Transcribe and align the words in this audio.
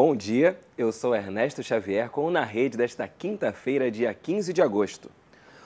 Bom 0.00 0.14
dia, 0.14 0.56
eu 0.78 0.92
sou 0.92 1.12
Ernesto 1.12 1.60
Xavier 1.60 2.08
com 2.08 2.24
o 2.24 2.30
Na 2.30 2.44
Rede 2.44 2.78
desta 2.78 3.08
quinta-feira, 3.08 3.90
dia 3.90 4.14
15 4.14 4.52
de 4.52 4.62
agosto. 4.62 5.10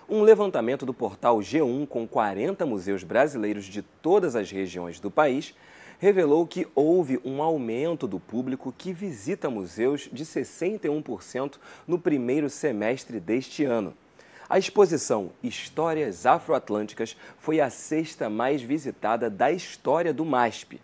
Um 0.09 0.23
levantamento 0.23 0.87
do 0.87 0.95
portal 0.95 1.37
G1 1.41 1.87
com 1.87 2.09
40 2.09 2.65
museus 2.65 3.05
brasileiros 3.05 3.67
de 3.67 3.83
todas 3.83 4.35
as 4.35 4.51
regiões 4.51 4.99
do 4.99 5.11
país 5.11 5.55
revelou 5.99 6.47
que 6.47 6.67
houve 6.75 7.21
um 7.23 7.43
aumento 7.43 8.07
do 8.07 8.19
público 8.19 8.73
que 8.73 8.91
visita 8.91 9.51
museus 9.51 10.09
de 10.11 10.25
61% 10.25 11.59
no 11.87 11.99
primeiro 11.99 12.49
semestre 12.49 13.21
deste 13.21 13.67
ano. 13.67 13.93
A 14.49 14.59
exposição 14.59 15.31
Histórias 15.43 16.25
Afroatlânticas 16.25 17.19
foi 17.37 17.61
a 17.61 17.69
sexta 17.69 18.31
mais 18.31 18.63
visitada 18.63 19.29
da 19.29 19.53
história 19.53 20.11
do 20.11 20.25
MASP. 20.25 20.81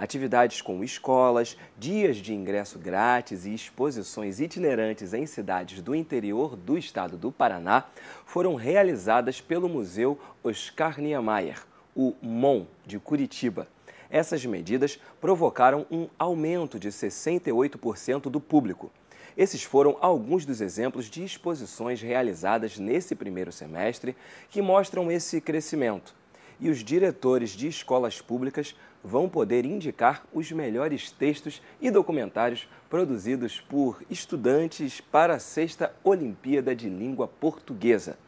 Atividades 0.00 0.62
com 0.62 0.82
escolas, 0.82 1.58
dias 1.78 2.16
de 2.16 2.32
ingresso 2.32 2.78
grátis 2.78 3.44
e 3.44 3.52
exposições 3.52 4.40
itinerantes 4.40 5.12
em 5.12 5.26
cidades 5.26 5.82
do 5.82 5.94
interior 5.94 6.56
do 6.56 6.78
estado 6.78 7.18
do 7.18 7.30
Paraná 7.30 7.84
foram 8.24 8.54
realizadas 8.54 9.42
pelo 9.42 9.68
Museu 9.68 10.18
Oscar 10.42 10.98
Niemeyer, 11.02 11.62
o 11.94 12.14
MON 12.22 12.66
de 12.86 12.98
Curitiba. 12.98 13.68
Essas 14.08 14.42
medidas 14.46 14.98
provocaram 15.20 15.84
um 15.90 16.08
aumento 16.18 16.78
de 16.78 16.88
68% 16.88 18.30
do 18.30 18.40
público. 18.40 18.90
Esses 19.36 19.62
foram 19.62 19.98
alguns 20.00 20.46
dos 20.46 20.62
exemplos 20.62 21.10
de 21.10 21.22
exposições 21.22 22.00
realizadas 22.00 22.78
nesse 22.78 23.14
primeiro 23.14 23.52
semestre 23.52 24.16
que 24.48 24.62
mostram 24.62 25.12
esse 25.12 25.42
crescimento 25.42 26.18
e 26.60 26.68
os 26.68 26.84
diretores 26.84 27.50
de 27.50 27.66
escolas 27.66 28.20
públicas 28.20 28.74
vão 29.02 29.28
poder 29.28 29.64
indicar 29.64 30.26
os 30.32 30.52
melhores 30.52 31.10
textos 31.10 31.62
e 31.80 31.90
documentários 31.90 32.68
produzidos 32.88 33.60
por 33.60 34.02
estudantes 34.10 35.00
para 35.00 35.34
a 35.34 35.38
sexta 35.38 35.94
Olimpíada 36.04 36.74
de 36.74 36.88
Língua 36.88 37.26
Portuguesa. 37.26 38.18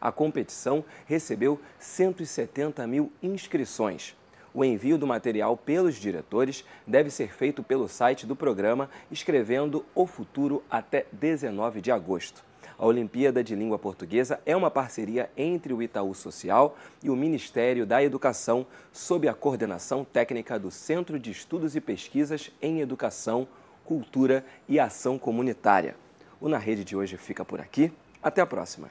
A 0.00 0.10
competição 0.12 0.84
recebeu 1.06 1.60
170 1.78 2.86
mil 2.86 3.12
inscrições. 3.22 4.14
O 4.52 4.64
envio 4.64 4.98
do 4.98 5.06
material 5.06 5.56
pelos 5.56 5.94
diretores 5.94 6.64
deve 6.86 7.08
ser 7.08 7.32
feito 7.32 7.62
pelo 7.62 7.88
site 7.88 8.26
do 8.26 8.36
programa, 8.36 8.90
escrevendo 9.10 9.86
O 9.94 10.06
Futuro 10.06 10.62
até 10.70 11.06
19 11.12 11.80
de 11.80 11.90
agosto. 11.90 12.51
A 12.78 12.86
Olimpíada 12.86 13.42
de 13.42 13.54
Língua 13.54 13.78
Portuguesa 13.78 14.40
é 14.44 14.56
uma 14.56 14.70
parceria 14.70 15.30
entre 15.36 15.72
o 15.72 15.82
Itaú 15.82 16.14
Social 16.14 16.76
e 17.02 17.10
o 17.10 17.16
Ministério 17.16 17.86
da 17.86 18.02
Educação, 18.02 18.66
sob 18.92 19.28
a 19.28 19.34
coordenação 19.34 20.04
técnica 20.04 20.58
do 20.58 20.70
Centro 20.70 21.18
de 21.18 21.30
Estudos 21.30 21.76
e 21.76 21.80
Pesquisas 21.80 22.50
em 22.60 22.80
Educação, 22.80 23.46
Cultura 23.84 24.44
e 24.68 24.78
Ação 24.78 25.18
Comunitária. 25.18 25.96
O 26.40 26.48
Na 26.48 26.58
Rede 26.58 26.84
de 26.84 26.96
hoje 26.96 27.16
fica 27.16 27.44
por 27.44 27.60
aqui. 27.60 27.92
Até 28.22 28.40
a 28.40 28.46
próxima. 28.46 28.88